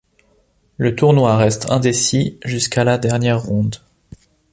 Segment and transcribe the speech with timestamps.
[0.77, 3.75] Le tournoi reste indécis jusqu'à la dernière ronde.